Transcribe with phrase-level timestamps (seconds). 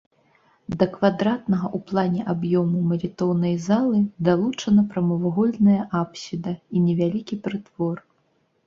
[0.77, 7.97] Да квадратнага ў плане аб'ёму малітоўнай залы далучана прамавугольная апсіда і невялікі прытвор.